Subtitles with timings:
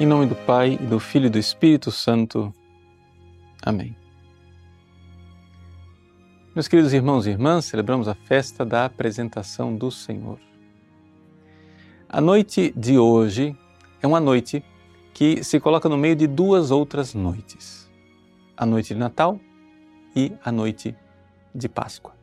[0.00, 2.54] Em nome do Pai, e do Filho e do Espírito Santo.
[3.60, 3.96] Amém.
[6.54, 10.38] Meus queridos irmãos e irmãs, celebramos a festa da apresentação do Senhor.
[12.08, 13.58] A noite de hoje
[14.00, 14.62] é uma noite
[15.12, 17.90] que se coloca no meio de duas outras noites:
[18.56, 19.40] a noite de Natal
[20.14, 20.94] e a noite
[21.52, 22.14] de Páscoa.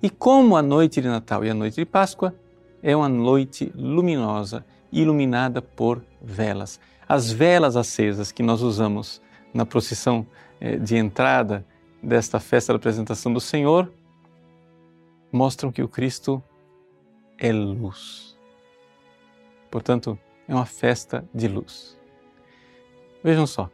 [0.00, 2.32] E como a noite de Natal e a noite de Páscoa
[2.80, 9.20] é uma noite luminosa, iluminada por velas as velas acesas que nós usamos
[9.52, 10.26] na procissão
[10.60, 11.64] eh, de entrada
[12.02, 13.92] desta festa da apresentação do Senhor
[15.32, 16.42] mostram que o Cristo
[17.38, 18.38] é luz.
[19.70, 21.98] Portanto, é uma festa de luz.
[23.22, 23.70] Vejam só,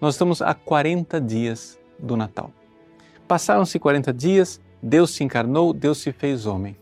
[0.00, 2.50] nós estamos a 40 dias do Natal.
[3.28, 6.76] Passaram-se 40 dias, Deus se encarnou, Deus se fez homem.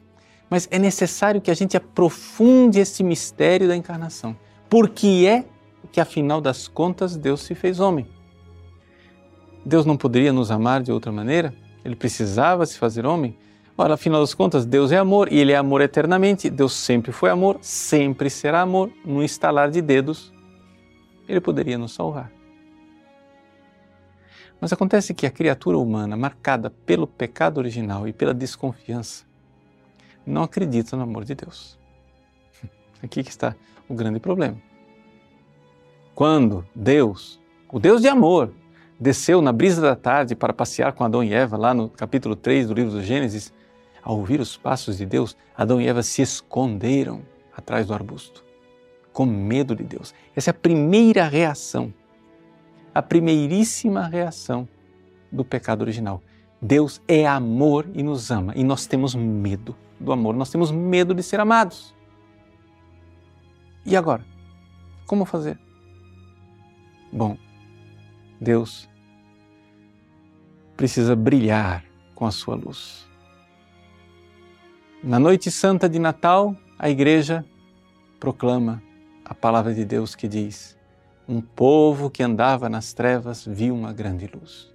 [0.48, 4.37] Mas é necessário que a gente aprofunde esse mistério da encarnação.
[4.69, 5.45] Porque é
[5.93, 8.09] que afinal das contas Deus se fez homem.
[9.65, 11.54] Deus não poderia nos amar de outra maneira?
[11.85, 13.37] Ele precisava se fazer homem?
[13.76, 16.51] Ora, afinal das contas, Deus é amor e Ele é amor eternamente.
[16.51, 18.90] Deus sempre foi amor, sempre será amor.
[19.04, 20.32] No estalar de dedos,
[21.29, 22.30] Ele poderia nos salvar.
[24.60, 29.24] Mas acontece que a criatura humana, marcada pelo pecado original e pela desconfiança,
[30.24, 31.79] não acredita no amor de Deus.
[33.02, 33.57] Aqui que está
[33.88, 34.57] o grande problema.
[36.15, 38.52] Quando Deus, o Deus de amor,
[39.01, 42.69] desceu na brisa da tarde para passear com Adão e Eva, lá no capítulo 3
[42.69, 43.52] do livro do Gênesis,
[44.02, 47.23] ao ouvir os passos de Deus, Adão e Eva se esconderam
[47.57, 48.45] atrás do arbusto,
[49.13, 50.15] com medo de Deus.
[50.37, 51.93] Essa é a primeira reação,
[52.95, 54.69] a primeiríssima reação
[55.30, 56.23] do pecado original.
[56.60, 61.15] Deus é amor e nos ama, e nós temos medo do amor, nós temos medo
[61.15, 61.95] de ser amados.
[63.87, 64.25] E agora?
[65.06, 65.59] Como fazer?
[67.12, 67.37] Bom,
[68.41, 68.88] Deus
[70.78, 73.06] precisa brilhar com a sua luz.
[75.04, 77.44] Na noite santa de Natal, a igreja
[78.19, 78.82] proclama
[79.25, 80.75] a palavra de Deus que diz:
[81.28, 84.72] Um povo que andava nas trevas viu uma grande luz.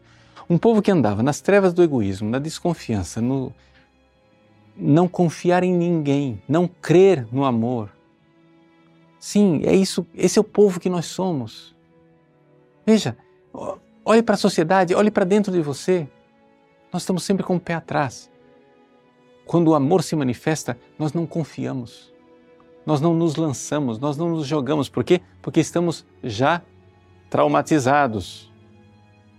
[0.47, 3.51] Um povo que andava nas trevas do egoísmo, na desconfiança, no
[4.75, 7.90] não confiar em ninguém, não crer no amor.
[9.19, 11.75] Sim, é isso, esse é o povo que nós somos.
[12.87, 13.17] Veja,
[14.05, 16.07] olhe para a sociedade, olhe para dentro de você.
[16.93, 18.31] Nós estamos sempre com o pé atrás.
[19.45, 22.13] Quando o amor se manifesta, nós não confiamos.
[22.85, 24.87] Nós não nos lançamos, nós não nos jogamos.
[24.87, 25.19] Por quê?
[25.41, 26.61] Porque estamos já
[27.29, 28.49] traumatizados.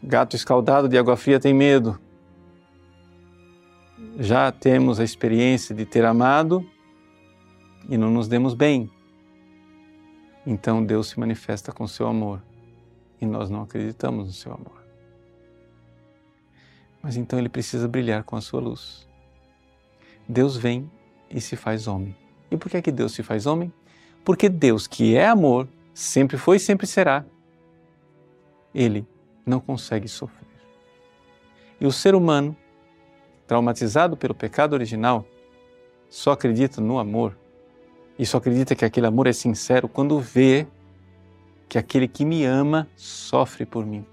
[0.03, 1.99] Gato escaldado de água fria tem medo.
[4.19, 6.63] Já temos a experiência de ter amado
[7.89, 8.91] e não nos demos bem.
[10.47, 12.43] Então Deus se manifesta com seu amor
[13.21, 14.85] e nós não acreditamos no seu amor.
[17.03, 19.09] Mas então ele precisa brilhar com a sua luz.
[20.29, 20.91] Deus vem
[21.31, 22.15] e se faz homem.
[22.51, 23.73] E por que é que Deus se faz homem?
[24.25, 27.25] Porque Deus, que é amor, sempre foi e sempre será,
[28.75, 29.07] ele
[29.45, 30.47] não consegue sofrer.
[31.81, 32.57] E o ser humano,
[33.47, 35.25] traumatizado pelo pecado original,
[36.11, 37.37] só acredita no amor
[38.19, 40.67] e só acredita que aquele amor é sincero quando vê
[41.69, 44.05] que aquele que me ama sofre por mim.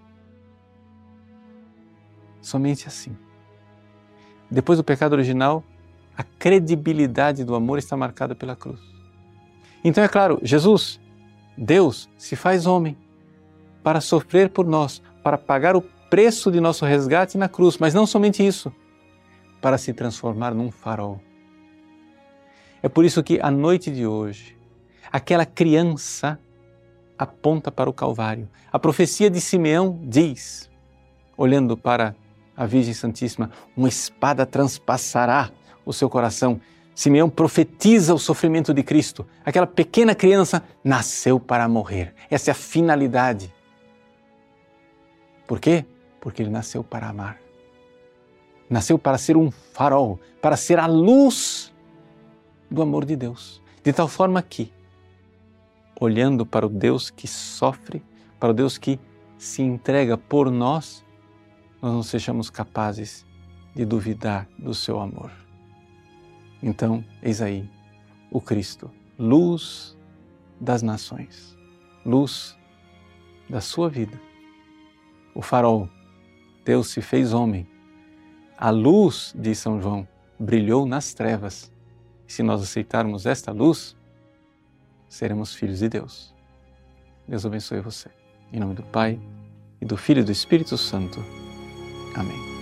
[2.42, 3.16] Somente assim.
[4.52, 5.64] Depois do pecado original,
[6.16, 8.80] a credibilidade do amor está marcada pela cruz.
[9.84, 11.00] Então é claro, Jesus,
[11.58, 12.98] Deus, se faz homem
[13.84, 18.06] para sofrer por nós, para pagar o preço de nosso resgate na cruz, mas não
[18.06, 18.72] somente isso,
[19.62, 21.22] para se transformar num farol.
[22.82, 24.56] É por isso que a noite de hoje,
[25.12, 26.40] aquela criança
[27.18, 28.50] aponta para o Calvário.
[28.72, 30.70] A profecia de Simeão diz,
[31.38, 32.16] olhando para
[32.56, 35.52] a Virgem Santíssima, uma espada transpassará
[35.86, 36.60] o seu coração.
[36.94, 39.26] Simeão profetiza o sofrimento de Cristo.
[39.44, 42.14] Aquela pequena criança nasceu para morrer.
[42.30, 43.54] Essa é a finalidade.
[45.46, 45.86] Por quê?
[46.22, 47.38] Porque ele nasceu para amar.
[48.70, 51.72] Nasceu para ser um farol, para ser a luz
[52.72, 53.62] do amor de Deus.
[53.84, 54.72] De tal forma que
[56.00, 58.04] olhando para o Deus que sofre,
[58.40, 59.00] para o Deus que
[59.38, 61.06] se entrega por nós,
[61.82, 63.26] nós não sejamos capazes
[63.76, 65.32] de duvidar do seu amor.
[66.62, 67.70] Então, eis aí
[68.32, 68.90] o Cristo,
[69.20, 69.98] luz
[70.60, 71.58] das nações,
[72.06, 72.58] luz
[73.50, 74.20] da sua vida.
[75.34, 75.90] O farol,
[76.64, 77.68] Deus se fez homem.
[78.58, 80.08] A luz, diz São João,
[80.40, 81.72] brilhou nas trevas.
[82.26, 83.96] Se nós aceitarmos esta luz,
[85.08, 86.34] seremos filhos de Deus.
[87.28, 88.10] Deus abençoe você.
[88.52, 89.20] Em nome do Pai,
[89.82, 91.20] e do Filho e do Espírito Santo.
[92.16, 92.55] Amém.